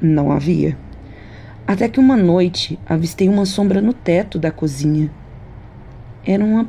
Não 0.00 0.32
havia. 0.32 0.76
Até 1.66 1.88
que 1.88 2.00
uma 2.00 2.16
noite 2.16 2.78
avistei 2.86 3.28
uma 3.28 3.46
sombra 3.46 3.80
no 3.80 3.92
teto 3.92 4.38
da 4.38 4.50
cozinha. 4.50 5.10
Era 6.26 6.42
uma 6.42 6.66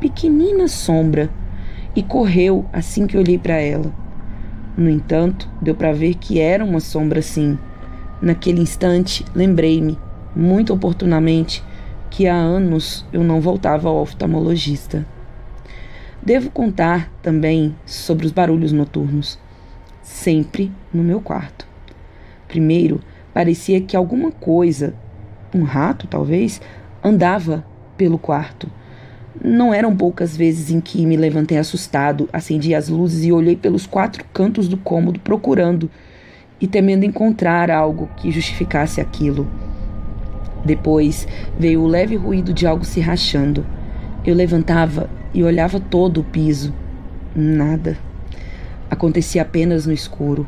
pequenina 0.00 0.68
sombra 0.68 1.28
e 1.94 2.02
correu 2.02 2.64
assim 2.72 3.06
que 3.06 3.16
olhei 3.16 3.38
para 3.38 3.54
ela. 3.54 3.92
No 4.76 4.88
entanto, 4.88 5.48
deu 5.60 5.74
para 5.74 5.92
ver 5.92 6.14
que 6.14 6.40
era 6.40 6.64
uma 6.64 6.80
sombra 6.80 7.20
sim. 7.20 7.58
Naquele 8.22 8.60
instante, 8.60 9.24
lembrei-me, 9.34 9.98
muito 10.34 10.72
oportunamente, 10.72 11.62
que 12.10 12.26
há 12.26 12.34
anos 12.34 13.04
eu 13.12 13.22
não 13.22 13.40
voltava 13.40 13.88
ao 13.88 13.96
oftalmologista. 13.96 15.06
Devo 16.22 16.50
contar 16.50 17.12
também 17.20 17.76
sobre 17.84 18.24
os 18.24 18.32
barulhos 18.32 18.72
noturnos, 18.72 19.38
sempre 20.02 20.72
no 20.92 21.02
meu 21.02 21.20
quarto. 21.20 21.66
Primeiro, 22.48 23.00
parecia 23.34 23.80
que 23.80 23.96
alguma 23.96 24.30
coisa, 24.32 24.94
um 25.54 25.64
rato 25.64 26.06
talvez, 26.06 26.62
andava 27.02 27.64
pelo 27.96 28.18
quarto. 28.18 28.68
Não 29.42 29.74
eram 29.74 29.96
poucas 29.96 30.36
vezes 30.36 30.70
em 30.70 30.80
que 30.80 31.04
me 31.04 31.16
levantei 31.16 31.58
assustado, 31.58 32.28
acendi 32.32 32.74
as 32.74 32.88
luzes 32.88 33.24
e 33.24 33.32
olhei 33.32 33.56
pelos 33.56 33.86
quatro 33.86 34.24
cantos 34.32 34.68
do 34.68 34.76
cômodo 34.76 35.18
procurando 35.18 35.90
e 36.60 36.66
temendo 36.66 37.04
encontrar 37.04 37.70
algo 37.70 38.08
que 38.16 38.30
justificasse 38.30 39.00
aquilo. 39.00 39.48
Depois 40.64 41.26
veio 41.58 41.82
o 41.82 41.86
leve 41.86 42.16
ruído 42.16 42.52
de 42.54 42.66
algo 42.66 42.84
se 42.84 43.00
rachando. 43.00 43.66
Eu 44.24 44.34
levantava 44.34 45.10
e 45.34 45.42
olhava 45.42 45.78
todo 45.78 46.20
o 46.20 46.24
piso. 46.24 46.72
Nada. 47.34 47.98
Acontecia 48.88 49.42
apenas 49.42 49.84
no 49.84 49.92
escuro. 49.92 50.46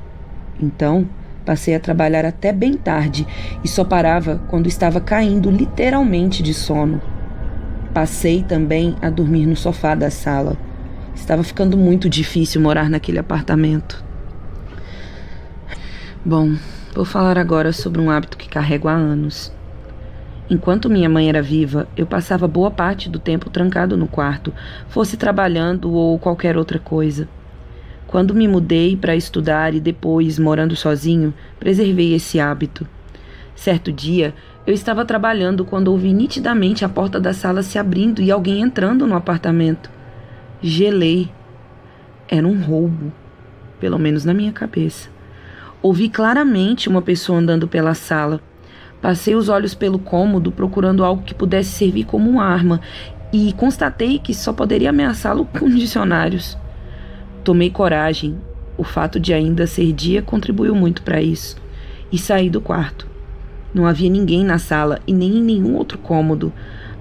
Então, 0.63 1.07
passei 1.45 1.75
a 1.75 1.81
trabalhar 1.81 2.25
até 2.25 2.53
bem 2.53 2.75
tarde 2.75 3.27
e 3.63 3.69
só 3.69 3.85
parava 3.85 4.41
quando 4.49 4.69
estava 4.69 5.01
caindo 5.01 5.51
literalmente 5.51 6.43
de 6.43 6.55
sono. 6.55 7.03
Passei 7.97 8.43
também 8.43 8.95
a 9.01 9.09
dormir 9.09 9.47
no 9.47 9.57
sofá 9.57 9.95
da 9.95 10.11
sala. 10.11 10.55
Estava 11.15 11.43
ficando 11.43 11.79
muito 11.79 12.11
difícil 12.11 12.61
morar 12.61 12.91
naquele 12.91 13.19
apartamento. 13.19 14.05
Bom, 16.23 16.57
vou 16.95 17.07
falar 17.07 17.39
agora 17.39 17.73
sobre 17.73 17.99
um 17.99 18.11
hábito 18.11 18.37
que 18.37 18.51
carrego 18.51 18.87
há 18.87 18.93
anos. 18.93 19.51
Enquanto 20.51 20.91
minha 20.91 21.09
mãe 21.09 21.31
era 21.31 21.41
viva, 21.41 21.89
eu 21.97 22.05
passava 22.07 22.47
boa 22.47 22.71
parte 22.71 23.09
do 23.09 23.19
tempo 23.19 23.49
trancado 23.49 23.97
no 23.97 24.07
quarto, 24.07 24.53
fosse 24.91 25.17
trabalhando 25.17 25.91
ou 25.91 26.19
qualquer 26.19 26.59
outra 26.59 26.79
coisa. 26.79 27.27
Quando 28.07 28.35
me 28.35 28.47
mudei 28.47 28.95
para 28.95 29.17
estudar 29.17 29.73
e 29.73 29.81
depois 29.81 30.39
morando 30.39 30.77
sozinho, 30.77 31.33
preservei 31.59 32.13
esse 32.13 32.39
hábito. 32.39 32.87
Certo 33.55 33.91
dia, 33.91 34.35
eu 34.67 34.75
estava 34.75 35.05
trabalhando 35.05 35.65
quando 35.65 35.89
ouvi 35.89 36.13
nitidamente 36.13 36.85
a 36.85 36.89
porta 36.89 37.21
da 37.21 37.33
sala 37.33 37.63
se 37.63 37.79
abrindo 37.79 38.21
e 38.21 38.33
alguém 38.33 38.63
entrando 38.63 39.07
no 39.07 39.15
apartamento. 39.15 39.89
Gelei. 40.61 41.31
Era 42.29 42.45
um 42.45 42.61
roubo, 42.61 43.13
pelo 43.79 43.97
menos 43.97 44.25
na 44.25 44.35
minha 44.35 44.51
cabeça. 44.51 45.09
Ouvi 45.81 46.09
claramente 46.09 46.89
uma 46.89 47.01
pessoa 47.01 47.39
andando 47.39 47.69
pela 47.69 47.95
sala. 47.95 48.41
Passei 49.01 49.37
os 49.37 49.49
olhos 49.49 49.73
pelo 49.73 50.01
cômodo 50.01 50.51
procurando 50.51 51.05
algo 51.05 51.23
que 51.23 51.35
pudesse 51.35 51.71
servir 51.71 52.03
como 52.03 52.29
uma 52.29 52.43
arma 52.43 52.81
e 53.33 53.53
constatei 53.53 54.19
que 54.19 54.35
só 54.35 54.53
poderia 54.53 54.91
ameaçá-lo 54.91 55.45
com 55.57 55.69
dicionários. 55.69 56.59
Tomei 57.45 57.71
coragem. 57.71 58.37
O 58.77 58.83
fato 58.83 59.21
de 59.21 59.33
ainda 59.33 59.67
ser 59.67 59.93
dia 59.93 60.21
contribuiu 60.23 60.75
muito 60.75 61.03
para 61.03 61.23
isso. 61.23 61.57
E 62.11 62.19
saí 62.19 62.51
do 62.51 62.61
quarto. 62.61 63.16
Não 63.77 63.87
havia 63.87 64.09
ninguém 64.09 64.43
na 64.43 64.59
sala 64.59 65.01
e 65.07 65.13
nem 65.13 65.37
em 65.37 65.43
nenhum 65.43 65.75
outro 65.75 65.99
cômodo. 65.99 66.51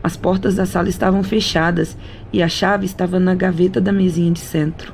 As 0.04 0.18
portas 0.18 0.56
da 0.56 0.66
sala 0.66 0.90
estavam 0.90 1.24
fechadas 1.24 1.96
e 2.34 2.44
a 2.44 2.50
chave 2.50 2.86
estava 2.86 3.18
na 3.18 3.34
gaveta 3.34 3.80
da 3.80 3.94
mesinha 3.94 4.30
de 4.30 4.42
centro. 4.42 4.94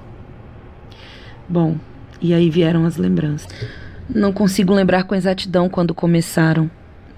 Bom, 1.50 1.78
e 2.22 2.36
aí 2.36 2.52
vieram 2.52 2.86
as 2.86 2.98
lembranças. 2.98 3.50
Não 4.08 4.32
consigo 4.32 4.76
lembrar 4.76 5.06
com 5.06 5.16
exatidão 5.16 5.68
quando 5.68 5.92
começaram. 5.96 6.70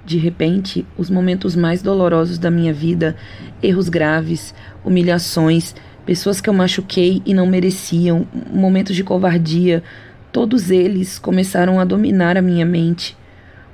De 0.05 0.17
repente, 0.17 0.86
os 0.98 1.10
momentos 1.10 1.58
mais 1.58 1.82
dolorosos 1.82 2.38
da 2.38 2.50
minha 2.50 2.74
vida, 2.74 3.17
erros 3.62 3.89
graves, 3.89 4.55
humilhações, 4.82 5.75
pessoas 6.05 6.39
que 6.39 6.50
eu 6.50 6.53
machuquei 6.53 7.22
e 7.25 7.34
não 7.34 7.46
mereciam, 7.46 8.25
momentos 8.50 8.96
de 8.96 9.03
covardia, 9.03 9.84
todos 10.32 10.72
eles 10.72 11.20
começaram 11.20 11.82
a 11.82 11.84
dominar 11.84 12.38
a 12.38 12.41
minha 12.41 12.65
mente. 12.65 13.17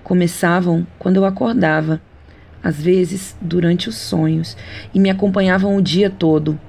Começavam 0.10 0.88
quando 0.98 1.18
eu 1.18 1.26
acordava, 1.26 2.02
às 2.64 2.82
vezes 2.82 3.38
durante 3.40 3.88
os 3.90 3.96
sonhos, 3.96 4.58
e 4.92 5.00
me 5.00 5.08
acompanhavam 5.08 5.76
o 5.76 5.84
dia 5.84 6.10
todo. 6.10 6.60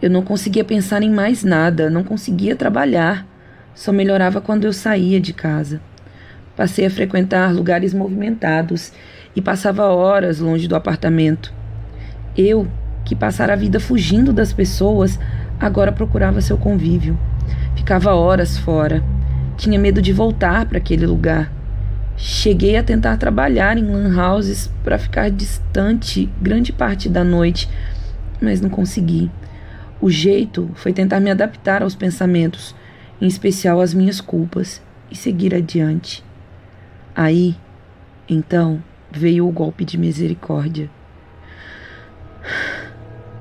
Eu 0.00 0.08
não 0.08 0.22
conseguia 0.22 0.64
pensar 0.64 1.02
em 1.02 1.10
mais 1.10 1.44
nada, 1.44 1.90
não 1.90 2.02
conseguia 2.02 2.56
trabalhar, 2.56 3.26
só 3.74 3.92
melhorava 3.92 4.40
quando 4.40 4.64
eu 4.64 4.72
saía 4.72 5.20
de 5.20 5.34
casa. 5.34 5.82
Passei 6.56 6.86
a 6.86 6.90
frequentar 6.90 7.52
lugares 7.52 7.92
movimentados 7.92 8.90
e 9.36 9.42
passava 9.42 9.84
horas 9.88 10.38
longe 10.38 10.66
do 10.66 10.74
apartamento. 10.74 11.52
Eu, 12.34 12.66
que 13.04 13.14
passara 13.14 13.52
a 13.52 13.56
vida 13.56 13.78
fugindo 13.78 14.32
das 14.32 14.50
pessoas, 14.50 15.20
agora 15.60 15.92
procurava 15.92 16.40
seu 16.40 16.56
convívio. 16.56 17.18
Ficava 17.76 18.14
horas 18.14 18.56
fora. 18.56 19.04
Tinha 19.58 19.78
medo 19.78 20.00
de 20.00 20.10
voltar 20.10 20.64
para 20.64 20.78
aquele 20.78 21.04
lugar. 21.04 21.57
Cheguei 22.20 22.76
a 22.76 22.82
tentar 22.82 23.16
trabalhar 23.16 23.78
em 23.78 23.84
lan 23.84 24.12
houses 24.20 24.68
para 24.82 24.98
ficar 24.98 25.30
distante 25.30 26.28
grande 26.42 26.72
parte 26.72 27.08
da 27.08 27.22
noite, 27.22 27.68
mas 28.42 28.60
não 28.60 28.68
consegui. 28.68 29.30
O 30.00 30.10
jeito 30.10 30.68
foi 30.74 30.92
tentar 30.92 31.20
me 31.20 31.30
adaptar 31.30 31.80
aos 31.80 31.94
pensamentos, 31.94 32.74
em 33.20 33.28
especial 33.28 33.80
às 33.80 33.94
minhas 33.94 34.20
culpas, 34.20 34.82
e 35.08 35.14
seguir 35.14 35.54
adiante. 35.54 36.24
Aí, 37.14 37.56
então, 38.28 38.82
veio 39.12 39.46
o 39.46 39.52
golpe 39.52 39.84
de 39.84 39.96
misericórdia. 39.96 40.90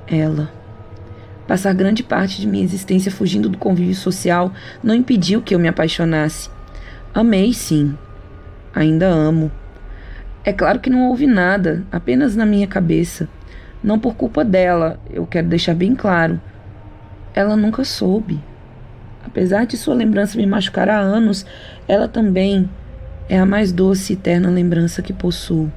Ela. 0.05 0.51
Passar 1.47 1.73
grande 1.73 2.03
parte 2.03 2.39
de 2.39 2.45
minha 2.47 2.63
existência 2.63 3.11
fugindo 3.11 3.49
do 3.49 3.57
convívio 3.57 3.95
social 3.95 4.53
não 4.83 4.93
impediu 4.93 5.41
que 5.41 5.55
eu 5.55 5.59
me 5.59 5.67
apaixonasse. 5.67 6.49
Amei, 7.11 7.53
sim. 7.53 7.97
Ainda 8.73 9.07
amo. 9.07 9.51
É 10.43 10.53
claro 10.53 10.79
que 10.79 10.89
não 10.89 11.09
houve 11.09 11.27
nada, 11.27 11.83
apenas 11.91 12.35
na 12.35 12.45
minha 12.45 12.67
cabeça. 12.67 13.27
Não 13.83 13.99
por 13.99 14.15
culpa 14.15 14.43
dela, 14.45 14.99
eu 15.09 15.25
quero 15.25 15.47
deixar 15.47 15.73
bem 15.73 15.95
claro. 15.95 16.39
Ela 17.33 17.55
nunca 17.55 17.83
soube. 17.83 18.39
Apesar 19.25 19.65
de 19.65 19.75
sua 19.75 19.93
lembrança 19.93 20.37
me 20.37 20.45
machucar 20.45 20.89
há 20.89 20.97
anos, 20.97 21.45
ela 21.87 22.07
também 22.07 22.69
é 23.29 23.37
a 23.37 23.45
mais 23.45 23.71
doce 23.71 24.13
e 24.13 24.15
eterna 24.15 24.49
lembrança 24.49 25.01
que 25.01 25.11
possuo. 25.11 25.71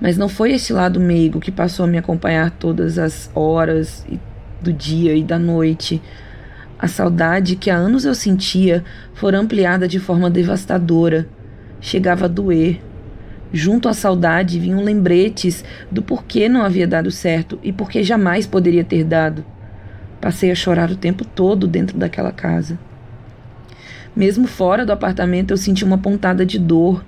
Mas 0.00 0.18
não 0.18 0.28
foi 0.28 0.52
esse 0.52 0.72
lado 0.72 1.00
meigo 1.00 1.40
que 1.40 1.50
passou 1.50 1.84
a 1.84 1.88
me 1.88 1.96
acompanhar 1.96 2.50
todas 2.50 2.98
as 2.98 3.30
horas 3.34 4.06
do 4.60 4.72
dia 4.72 5.14
e 5.14 5.22
da 5.22 5.38
noite. 5.38 6.02
A 6.78 6.86
saudade 6.86 7.56
que 7.56 7.70
há 7.70 7.76
anos 7.76 8.04
eu 8.04 8.14
sentia 8.14 8.84
foi 9.14 9.34
ampliada 9.34 9.88
de 9.88 9.98
forma 9.98 10.28
devastadora. 10.28 11.26
Chegava 11.82 12.26
a 12.26 12.28
doer. 12.28 12.80
Junto 13.52 13.88
à 13.88 13.92
saudade 13.92 14.58
vinham 14.58 14.82
lembretes 14.82 15.62
do 15.90 16.00
porquê 16.00 16.48
não 16.48 16.62
havia 16.62 16.86
dado 16.86 17.10
certo 17.10 17.58
e 17.62 17.72
porquê 17.72 18.02
jamais 18.04 18.46
poderia 18.46 18.84
ter 18.84 19.04
dado. 19.04 19.44
Passei 20.20 20.52
a 20.52 20.54
chorar 20.54 20.90
o 20.92 20.96
tempo 20.96 21.24
todo 21.24 21.66
dentro 21.66 21.98
daquela 21.98 22.30
casa. 22.30 22.78
Mesmo 24.14 24.46
fora 24.46 24.86
do 24.86 24.92
apartamento, 24.92 25.50
eu 25.50 25.56
sentia 25.56 25.86
uma 25.86 25.98
pontada 25.98 26.46
de 26.46 26.58
dor. 26.58 27.04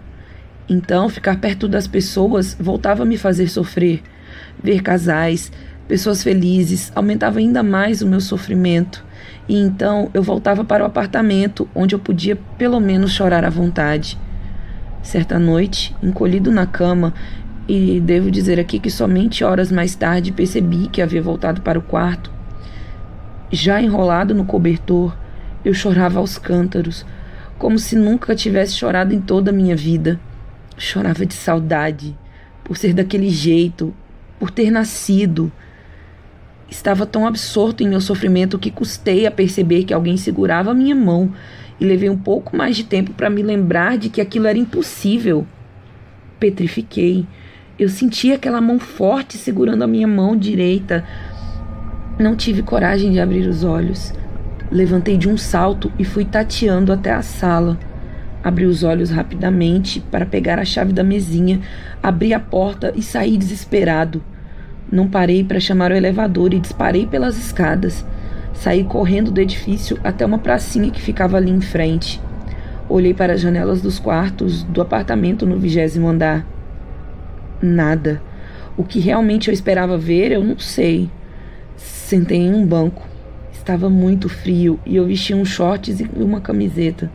Então, 0.69 1.09
ficar 1.09 1.39
perto 1.39 1.69
das 1.69 1.87
pessoas 1.87 2.57
voltava 2.59 3.05
a 3.05 3.07
me 3.07 3.17
fazer 3.17 3.47
sofrer. 3.49 4.03
Ver 4.61 4.83
casais, 4.83 5.53
pessoas 5.87 6.23
felizes, 6.25 6.91
aumentava 6.97 7.39
ainda 7.39 7.63
mais 7.63 8.03
o 8.03 8.09
meu 8.09 8.21
sofrimento. 8.21 9.05
E 9.49 9.57
então 9.57 10.11
eu 10.13 10.23
voltava 10.23 10.65
para 10.65 10.83
o 10.83 10.87
apartamento, 10.87 11.69
onde 11.75 11.95
eu 11.95 11.99
podia 12.01 12.37
pelo 12.59 12.81
menos 12.81 13.13
chorar 13.13 13.45
à 13.45 13.51
vontade. 13.51 14.19
Certa 15.05 15.39
noite, 15.39 15.95
encolhido 16.03 16.51
na 16.51 16.67
cama, 16.67 17.13
E 17.67 17.99
devo 18.01 18.31
dizer 18.31 18.61
aqui 18.61 18.79
que 18.79 18.91
somente 18.91 19.43
horas 19.43 19.73
mais 19.73 19.95
tarde 19.95 20.33
percebi 20.33 20.87
que 20.89 21.01
havia 21.01 21.23
voltado 21.23 21.63
para 21.63 21.79
o 21.79 21.83
quarto. 21.83 22.31
Já 23.51 23.81
enrolado 23.81 24.35
no 24.35 24.45
cobertor, 24.45 25.17
eu 25.65 25.73
chorava 25.73 26.19
aos 26.19 26.37
cântaros, 26.37 27.07
como 27.59 27.79
se 27.79 27.97
nunca 27.97 28.35
tivesse 28.35 28.75
chorado 28.75 29.15
em 29.15 29.21
toda 29.21 29.51
a 29.51 29.55
minha 29.55 29.75
vida. 29.75 30.21
Chorava 30.77 31.25
de 31.25 31.33
saudade, 31.33 32.15
por 32.63 32.77
ser 32.77 32.93
daquele 32.93 33.31
jeito, 33.31 33.95
por 34.39 34.51
ter 34.51 34.71
nascido. 34.71 35.51
Estava 36.75 37.07
tão 37.07 37.25
absorto 37.25 37.85
em 37.85 37.89
meu 37.89 38.01
sofrimento 38.01 38.59
que 38.59 38.69
custei 38.69 39.27
a 39.27 39.31
perceber 39.31 39.85
que 39.85 39.95
alguém 39.95 40.17
segurava 40.17 40.75
minha 40.75 40.95
mão 40.95 41.33
e 41.81 41.85
levei 41.85 42.11
um 42.11 42.19
pouco 42.19 42.57
mais 42.57 42.77
de 42.77 42.83
tempo 42.83 43.13
para 43.13 43.31
me 43.31 43.45
lembrar 43.45 43.97
de 43.97 44.09
que 44.09 44.21
aquilo 44.21 44.49
era 44.49 44.59
impossível. 44.59 45.47
Petrifiquei. 46.41 47.27
Eu 47.79 47.89
senti 47.89 48.33
aquela 48.33 48.61
mão 48.61 48.81
forte 48.81 49.39
segurando 49.39 49.85
a 49.85 49.87
minha 49.87 50.09
mão 50.09 50.37
direita. 50.37 51.05
Não 52.19 52.35
tive 52.35 52.61
coragem 52.61 53.13
de 53.13 53.21
abrir 53.21 53.47
os 53.47 53.63
olhos. 53.63 54.13
Levantei 54.69 55.17
de 55.17 55.29
um 55.29 55.39
salto 55.39 55.93
e 55.97 56.05
fui 56.05 56.25
tateando 56.25 56.93
até 56.93 57.13
a 57.13 57.23
sala. 57.23 57.79
Abri 58.43 58.67
os 58.67 58.83
olhos 58.83 59.11
rapidamente 59.11 60.01
para 60.01 60.27
pegar 60.27 60.59
a 60.59 60.65
chave 60.65 60.93
da 60.93 61.05
mesinha, 61.05 61.61
abri 62.03 62.35
a 62.35 62.41
porta 62.41 62.93
e 62.97 63.01
saí 63.01 63.39
desesperado. 63.39 64.21
Não 64.95 65.09
parei 65.09 65.43
para 65.43 65.59
chamar 65.59 65.91
o 65.91 65.97
elevador 65.97 66.55
e 66.55 66.61
disparei 66.61 67.05
pelas 67.05 67.37
escadas. 67.37 68.07
Saí 68.53 68.85
correndo 68.85 69.33
do 69.33 69.41
edifício 69.41 69.99
até 70.05 70.25
uma 70.25 70.39
pracinha 70.39 70.89
que 70.89 71.03
ficava 71.03 71.37
ali 71.37 71.51
em 71.51 71.61
frente. 71.61 72.23
Olhei 72.89 73.13
para 73.13 73.33
as 73.33 73.41
janelas 73.41 73.83
dos 73.83 73.99
quartos 73.99 74.63
do 74.63 74.81
apartamento 74.81 75.45
no 75.45 75.59
vigésimo 75.59 76.07
andar. 76.07 76.47
Nada. 77.61 78.23
O 78.77 78.85
que 78.85 79.01
realmente 79.01 79.49
eu 79.49 79.53
esperava 79.53 79.99
ver, 79.99 80.31
eu 80.31 80.45
não 80.45 80.61
sei. 80.61 81.11
Sentei 81.77 82.39
em 82.39 82.55
um 82.55 82.65
banco. 82.65 83.03
Estava 83.53 83.91
muito 83.91 84.29
frio 84.29 84.79
e 84.87 84.95
eu 84.95 85.07
vestia 85.07 85.35
uns 85.35 85.49
shorts 85.49 85.99
e 85.99 86.09
uma 86.15 86.41
camiseta. 86.41 87.11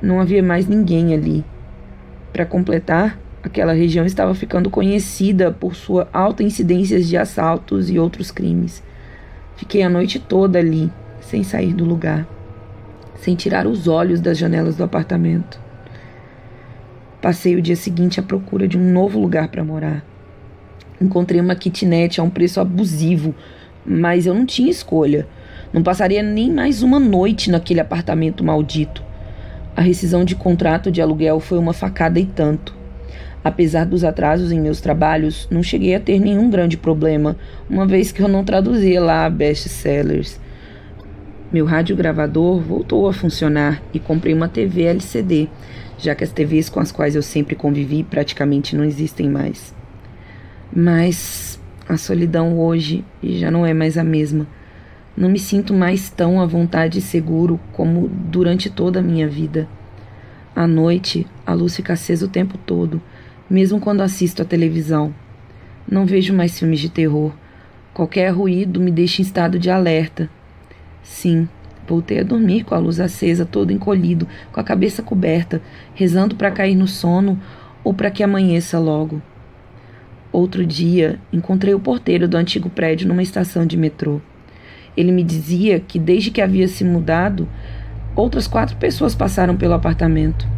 Não 0.00 0.18
havia 0.18 0.42
mais 0.42 0.66
ninguém 0.66 1.12
ali. 1.12 1.44
Para 2.32 2.46
completar, 2.46 3.18
aquela 3.46 3.72
região 3.72 4.04
estava 4.04 4.34
ficando 4.34 4.68
conhecida 4.68 5.52
por 5.52 5.76
sua 5.76 6.08
alta 6.12 6.42
incidência 6.42 7.00
de 7.00 7.16
assaltos 7.16 7.88
e 7.88 7.96
outros 7.96 8.32
crimes. 8.32 8.82
Fiquei 9.56 9.82
a 9.82 9.88
noite 9.88 10.18
toda 10.18 10.58
ali, 10.58 10.90
sem 11.20 11.44
sair 11.44 11.72
do 11.72 11.84
lugar, 11.84 12.26
sem 13.20 13.36
tirar 13.36 13.66
os 13.66 13.86
olhos 13.86 14.20
das 14.20 14.36
janelas 14.36 14.76
do 14.76 14.82
apartamento. 14.82 15.60
Passei 17.22 17.54
o 17.54 17.62
dia 17.62 17.76
seguinte 17.76 18.18
à 18.18 18.22
procura 18.22 18.66
de 18.66 18.76
um 18.76 18.92
novo 18.92 19.20
lugar 19.20 19.48
para 19.48 19.64
morar. 19.64 20.04
Encontrei 21.00 21.40
uma 21.40 21.54
kitnet 21.54 22.20
a 22.20 22.24
um 22.24 22.30
preço 22.30 22.60
abusivo, 22.60 23.32
mas 23.84 24.26
eu 24.26 24.34
não 24.34 24.44
tinha 24.44 24.70
escolha. 24.70 25.26
Não 25.72 25.84
passaria 25.84 26.22
nem 26.22 26.52
mais 26.52 26.82
uma 26.82 26.98
noite 26.98 27.48
naquele 27.48 27.80
apartamento 27.80 28.42
maldito. 28.42 29.04
A 29.76 29.80
rescisão 29.80 30.24
de 30.24 30.34
contrato 30.34 30.90
de 30.90 31.00
aluguel 31.00 31.38
foi 31.38 31.58
uma 31.58 31.72
facada 31.72 32.18
e 32.18 32.26
tanto. 32.26 32.85
Apesar 33.46 33.86
dos 33.86 34.02
atrasos 34.02 34.50
em 34.50 34.60
meus 34.60 34.80
trabalhos, 34.80 35.46
não 35.48 35.62
cheguei 35.62 35.94
a 35.94 36.00
ter 36.00 36.18
nenhum 36.18 36.50
grande 36.50 36.76
problema, 36.76 37.36
uma 37.70 37.86
vez 37.86 38.10
que 38.10 38.20
eu 38.20 38.26
não 38.26 38.42
traduzia 38.42 39.00
lá 39.00 39.30
best-sellers. 39.30 40.40
Meu 41.52 41.64
radiogravador 41.64 42.58
voltou 42.58 43.06
a 43.06 43.12
funcionar 43.12 43.80
e 43.94 44.00
comprei 44.00 44.34
uma 44.34 44.48
TV 44.48 44.82
LCD, 44.82 45.48
já 45.96 46.12
que 46.12 46.24
as 46.24 46.32
TVs 46.32 46.68
com 46.68 46.80
as 46.80 46.90
quais 46.90 47.14
eu 47.14 47.22
sempre 47.22 47.54
convivi 47.54 48.02
praticamente 48.02 48.74
não 48.74 48.82
existem 48.82 49.30
mais. 49.30 49.72
Mas 50.74 51.60
a 51.88 51.96
solidão 51.96 52.58
hoje 52.58 53.04
já 53.22 53.48
não 53.48 53.64
é 53.64 53.72
mais 53.72 53.96
a 53.96 54.02
mesma. 54.02 54.44
Não 55.16 55.28
me 55.28 55.38
sinto 55.38 55.72
mais 55.72 56.10
tão 56.10 56.40
à 56.40 56.46
vontade 56.46 56.98
e 56.98 57.00
seguro 57.00 57.60
como 57.72 58.08
durante 58.08 58.68
toda 58.68 58.98
a 58.98 59.04
minha 59.04 59.28
vida. 59.28 59.68
À 60.52 60.66
noite, 60.66 61.24
a 61.46 61.52
luz 61.52 61.76
fica 61.76 61.92
acesa 61.92 62.26
o 62.26 62.28
tempo 62.28 62.58
todo, 62.58 63.00
mesmo 63.48 63.80
quando 63.80 64.00
assisto 64.00 64.42
à 64.42 64.44
televisão. 64.44 65.14
Não 65.88 66.04
vejo 66.04 66.34
mais 66.34 66.58
filmes 66.58 66.80
de 66.80 66.88
terror. 66.88 67.32
Qualquer 67.94 68.30
ruído 68.30 68.80
me 68.80 68.90
deixa 68.90 69.22
em 69.22 69.24
estado 69.24 69.58
de 69.58 69.70
alerta. 69.70 70.28
Sim, 71.02 71.48
voltei 71.86 72.20
a 72.20 72.24
dormir 72.24 72.64
com 72.64 72.74
a 72.74 72.78
luz 72.78 72.98
acesa, 72.98 73.46
todo 73.46 73.72
encolhido, 73.72 74.26
com 74.52 74.60
a 74.60 74.64
cabeça 74.64 75.02
coberta, 75.02 75.62
rezando 75.94 76.34
para 76.34 76.50
cair 76.50 76.74
no 76.74 76.88
sono 76.88 77.40
ou 77.84 77.94
para 77.94 78.10
que 78.10 78.22
amanheça 78.22 78.78
logo. 78.78 79.22
Outro 80.32 80.66
dia, 80.66 81.18
encontrei 81.32 81.72
o 81.72 81.80
porteiro 81.80 82.26
do 82.26 82.36
antigo 82.36 82.68
prédio 82.68 83.08
numa 83.08 83.22
estação 83.22 83.64
de 83.64 83.76
metrô. 83.76 84.20
Ele 84.96 85.12
me 85.12 85.22
dizia 85.22 85.78
que 85.78 85.98
desde 85.98 86.30
que 86.30 86.40
havia 86.40 86.66
se 86.66 86.84
mudado, 86.84 87.48
outras 88.14 88.46
quatro 88.48 88.76
pessoas 88.76 89.14
passaram 89.14 89.56
pelo 89.56 89.74
apartamento. 89.74 90.55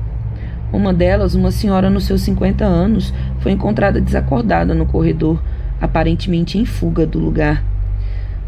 Uma 0.72 0.92
delas, 0.92 1.34
uma 1.34 1.50
senhora 1.50 1.88
nos 1.88 2.04
seus 2.04 2.20
50 2.22 2.64
anos, 2.64 3.12
foi 3.40 3.52
encontrada 3.52 4.00
desacordada 4.00 4.74
no 4.74 4.86
corredor, 4.86 5.42
aparentemente 5.80 6.58
em 6.58 6.64
fuga 6.64 7.06
do 7.06 7.18
lugar. 7.18 7.64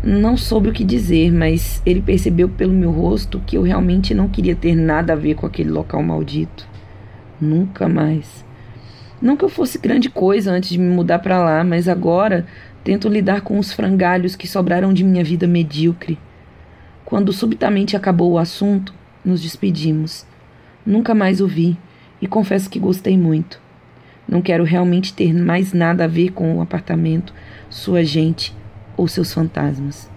Não 0.02 0.36
soube 0.36 0.68
o 0.68 0.72
que 0.72 0.84
dizer, 0.84 1.32
mas 1.32 1.82
ele 1.84 2.00
percebeu 2.00 2.48
pelo 2.48 2.72
meu 2.72 2.90
rosto 2.90 3.40
que 3.46 3.56
eu 3.56 3.62
realmente 3.62 4.14
não 4.14 4.28
queria 4.28 4.54
ter 4.54 4.74
nada 4.74 5.12
a 5.12 5.16
ver 5.16 5.34
com 5.34 5.46
aquele 5.46 5.70
local 5.70 6.02
maldito. 6.02 6.66
Nunca 7.40 7.88
mais. 7.88 8.44
Não 9.20 9.36
que 9.36 9.44
eu 9.44 9.50
fosse 9.50 9.78
grande 9.78 10.08
coisa 10.08 10.50
antes 10.50 10.70
de 10.70 10.78
me 10.78 10.88
mudar 10.88 11.18
para 11.18 11.38
lá, 11.38 11.62
mas 11.62 11.88
agora 11.88 12.46
Tento 12.82 13.10
lidar 13.10 13.42
com 13.42 13.58
os 13.58 13.72
frangalhos 13.72 14.34
que 14.34 14.48
sobraram 14.48 14.92
de 14.92 15.04
minha 15.04 15.22
vida 15.22 15.46
medíocre. 15.46 16.18
Quando 17.04 17.32
subitamente 17.32 17.94
acabou 17.94 18.32
o 18.32 18.38
assunto, 18.38 18.94
nos 19.22 19.42
despedimos. 19.42 20.26
Nunca 20.84 21.14
mais 21.14 21.42
o 21.42 21.46
vi 21.46 21.76
e 22.20 22.26
confesso 22.26 22.68
que 22.68 22.78
gostei 22.78 23.16
muito. 23.16 23.60
Não 24.28 24.40
quero 24.40 24.64
realmente 24.64 25.12
ter 25.12 25.34
mais 25.34 25.72
nada 25.72 26.04
a 26.04 26.06
ver 26.06 26.30
com 26.32 26.56
o 26.56 26.60
apartamento, 26.60 27.34
sua 27.68 28.04
gente 28.04 28.54
ou 28.96 29.08
seus 29.08 29.32
fantasmas. 29.32 30.10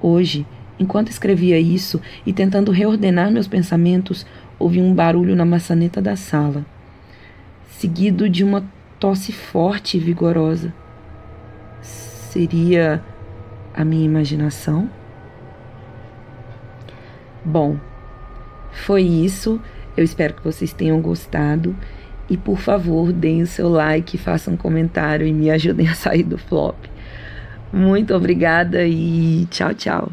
Hoje, 0.00 0.46
enquanto 0.78 1.10
escrevia 1.10 1.58
isso 1.58 2.00
e 2.24 2.32
tentando 2.32 2.72
reordenar 2.72 3.30
meus 3.30 3.48
pensamentos, 3.48 4.24
ouvi 4.58 4.80
um 4.80 4.94
barulho 4.94 5.34
na 5.34 5.44
maçaneta 5.44 6.00
da 6.00 6.16
sala, 6.16 6.64
seguido 7.70 8.28
de 8.28 8.44
uma 8.44 8.64
tosse 8.98 9.32
forte 9.32 9.96
e 9.96 10.00
vigorosa 10.00 10.72
seria 12.28 13.02
a 13.74 13.84
minha 13.84 14.04
imaginação? 14.04 14.88
Bom, 17.44 17.76
foi 18.70 19.02
isso. 19.02 19.60
Eu 19.98 20.04
espero 20.04 20.34
que 20.34 20.44
vocês 20.44 20.72
tenham 20.72 21.00
gostado. 21.00 21.74
E 22.30 22.36
por 22.36 22.60
favor, 22.60 23.12
deem 23.12 23.42
o 23.42 23.46
seu 23.48 23.68
like, 23.68 24.16
façam 24.16 24.54
um 24.54 24.56
comentário 24.56 25.26
e 25.26 25.32
me 25.32 25.50
ajudem 25.50 25.88
a 25.88 25.94
sair 25.94 26.22
do 26.22 26.38
flop. 26.38 26.76
Muito 27.72 28.14
obrigada 28.14 28.86
e 28.86 29.44
tchau, 29.50 29.74
tchau. 29.74 30.12